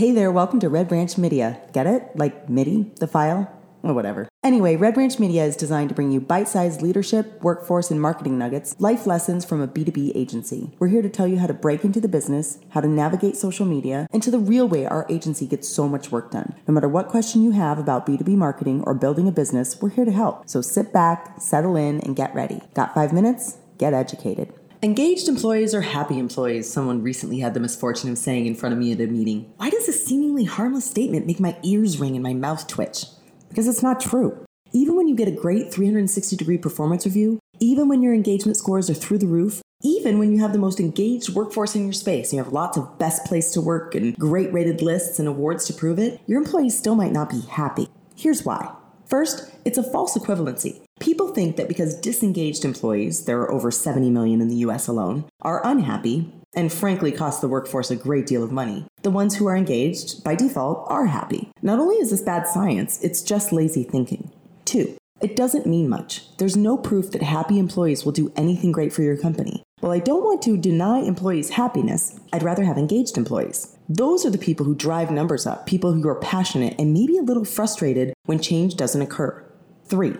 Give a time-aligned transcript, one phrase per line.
[0.00, 1.60] Hey there, welcome to Red Branch Media.
[1.74, 2.16] Get it?
[2.16, 3.52] Like MIDI, the file?
[3.82, 4.30] Or whatever.
[4.42, 8.38] Anyway, Red Branch Media is designed to bring you bite sized leadership, workforce, and marketing
[8.38, 10.74] nuggets, life lessons from a B2B agency.
[10.78, 13.66] We're here to tell you how to break into the business, how to navigate social
[13.66, 16.54] media, and to the real way our agency gets so much work done.
[16.66, 20.06] No matter what question you have about B2B marketing or building a business, we're here
[20.06, 20.48] to help.
[20.48, 22.62] So sit back, settle in, and get ready.
[22.72, 23.58] Got five minutes?
[23.76, 24.54] Get educated.
[24.82, 28.78] Engaged employees are happy employees, someone recently had the misfortune of saying in front of
[28.78, 29.52] me at a meeting.
[29.58, 33.04] Why does this seemingly harmless statement make my ears ring and my mouth twitch?
[33.50, 34.42] Because it's not true.
[34.72, 38.88] Even when you get a great 360 degree performance review, even when your engagement scores
[38.88, 42.32] are through the roof, even when you have the most engaged workforce in your space,
[42.32, 45.74] you have lots of best place to work and great rated lists and awards to
[45.74, 47.88] prove it, your employees still might not be happy.
[48.16, 48.72] Here's why.
[49.04, 50.80] First, it's a false equivalency.
[51.00, 55.24] People think that because disengaged employees, there are over 70 million in the US alone,
[55.40, 59.46] are unhappy, and frankly cost the workforce a great deal of money, the ones who
[59.46, 61.50] are engaged, by default, are happy.
[61.62, 64.30] Not only is this bad science, it's just lazy thinking.
[64.64, 66.36] Two, it doesn't mean much.
[66.36, 69.62] There's no proof that happy employees will do anything great for your company.
[69.80, 73.76] While I don't want to deny employees happiness, I'd rather have engaged employees.
[73.88, 77.22] Those are the people who drive numbers up, people who are passionate and maybe a
[77.22, 79.42] little frustrated when change doesn't occur.
[79.86, 80.16] Three,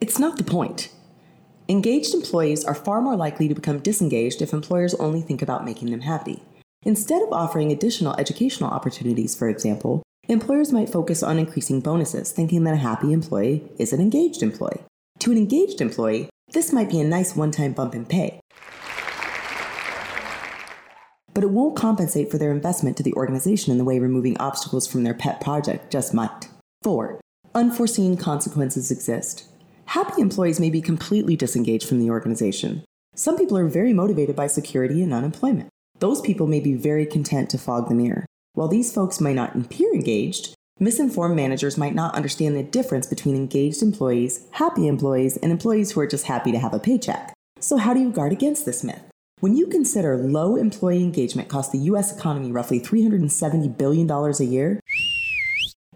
[0.00, 0.90] it's not the point.
[1.68, 5.90] Engaged employees are far more likely to become disengaged if employers only think about making
[5.90, 6.42] them happy.
[6.82, 12.64] Instead of offering additional educational opportunities, for example, employers might focus on increasing bonuses, thinking
[12.64, 14.82] that a happy employee is an engaged employee.
[15.20, 18.38] To an engaged employee, this might be a nice one time bump in pay.
[21.34, 24.86] But it won't compensate for their investment to the organization in the way removing obstacles
[24.86, 26.48] from their pet project just might.
[26.82, 27.20] 4.
[27.54, 29.48] Unforeseen consequences exist.
[29.86, 32.84] Happy employees may be completely disengaged from the organization.
[33.14, 35.68] Some people are very motivated by security and unemployment.
[36.00, 38.26] Those people may be very content to fog the mirror.
[38.54, 43.36] While these folks might not appear engaged, misinformed managers might not understand the difference between
[43.36, 47.32] engaged employees, happy employees, and employees who are just happy to have a paycheck.
[47.60, 49.02] So, how do you guard against this myth?
[49.38, 54.80] When you consider low employee engagement costs the US economy roughly $370 billion a year,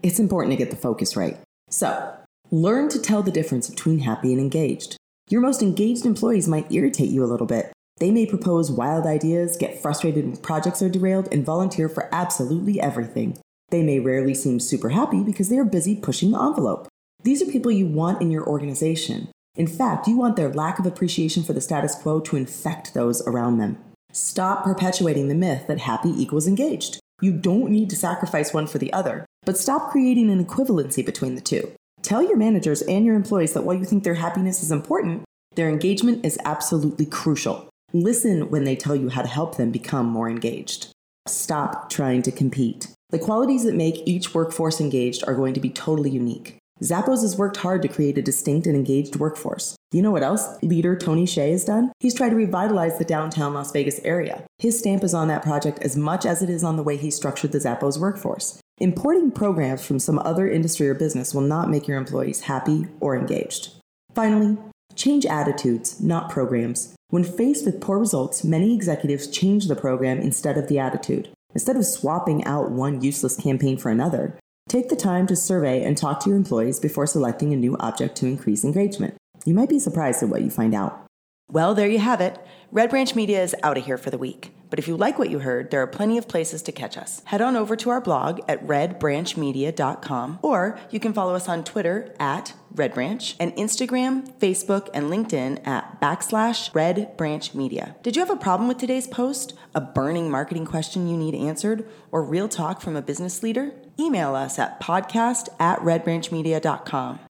[0.01, 1.37] it's important to get the focus right.
[1.69, 2.15] So,
[2.51, 4.97] learn to tell the difference between happy and engaged.
[5.29, 7.71] Your most engaged employees might irritate you a little bit.
[7.99, 12.81] They may propose wild ideas, get frustrated when projects are derailed, and volunteer for absolutely
[12.81, 13.37] everything.
[13.69, 16.89] They may rarely seem super happy because they are busy pushing the envelope.
[17.23, 19.29] These are people you want in your organization.
[19.55, 23.21] In fact, you want their lack of appreciation for the status quo to infect those
[23.27, 23.77] around them.
[24.11, 26.99] Stop perpetuating the myth that happy equals engaged.
[27.21, 31.35] You don't need to sacrifice one for the other, but stop creating an equivalency between
[31.35, 31.71] the two.
[32.11, 35.23] Tell your managers and your employees that while you think their happiness is important,
[35.55, 37.69] their engagement is absolutely crucial.
[37.93, 40.91] Listen when they tell you how to help them become more engaged.
[41.25, 42.89] Stop trying to compete.
[43.11, 46.57] The qualities that make each workforce engaged are going to be totally unique.
[46.83, 49.77] Zappos has worked hard to create a distinct and engaged workforce.
[49.93, 51.93] You know what else leader Tony Hsieh has done?
[52.01, 54.43] He's tried to revitalize the downtown Las Vegas area.
[54.57, 57.09] His stamp is on that project as much as it is on the way he
[57.09, 58.59] structured the Zappos workforce.
[58.81, 63.15] Importing programs from some other industry or business will not make your employees happy or
[63.15, 63.69] engaged.
[64.15, 64.57] Finally,
[64.95, 66.95] change attitudes, not programs.
[67.09, 71.29] When faced with poor results, many executives change the program instead of the attitude.
[71.53, 74.37] Instead of swapping out one useless campaign for another,
[74.71, 78.15] Take the time to survey and talk to your employees before selecting a new object
[78.17, 79.15] to increase engagement.
[79.43, 81.07] You might be surprised at what you find out.
[81.51, 82.39] Well, there you have it.
[82.71, 84.55] Red Branch Media is out of here for the week.
[84.69, 87.21] But if you like what you heard, there are plenty of places to catch us.
[87.25, 92.15] Head on over to our blog at redbranchmedia.com, or you can follow us on Twitter
[92.21, 97.97] at Red Branch and Instagram, Facebook, and LinkedIn at backslash Red Branch Media.
[98.01, 99.53] Did you have a problem with today's post?
[99.75, 101.85] A burning marketing question you need answered?
[102.09, 103.73] Or real talk from a business leader?
[103.99, 107.19] Email us at podcast at redbranchmedia.com.